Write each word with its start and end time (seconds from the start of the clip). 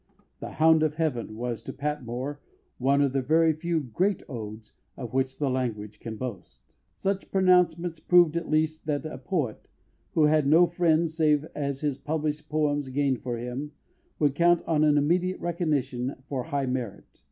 The 0.39 0.53
Hound 0.53 0.81
of 0.81 0.95
Heaven 0.95 1.35
was 1.37 1.61
to 1.61 1.71
Patmore 1.71 2.41
"one 2.79 3.01
of 3.03 3.13
the 3.13 3.21
very 3.21 3.53
few 3.53 3.79
great 3.81 4.23
odes 4.27 4.73
of 4.97 5.13
which 5.13 5.37
the 5.37 5.47
language 5.47 5.99
can 5.99 6.17
boast." 6.17 6.61
Such 6.95 7.29
pronouncements 7.31 7.99
proved 7.99 8.35
at 8.35 8.49
least 8.49 8.87
that 8.87 9.05
a 9.05 9.19
poet, 9.19 9.69
who 10.13 10.23
had 10.23 10.47
no 10.47 10.65
friend 10.65 11.07
save 11.07 11.41
such 11.43 11.51
as 11.53 11.81
his 11.81 11.99
published 11.99 12.49
poems 12.49 12.89
gained 12.89 13.21
for 13.21 13.37
him, 13.37 13.73
could 14.17 14.33
count 14.33 14.63
on 14.65 14.83
an 14.83 14.97
immediate 14.97 15.39
recognition 15.39 16.15
for 16.27 16.45
high 16.45 16.65
merit. 16.65 17.19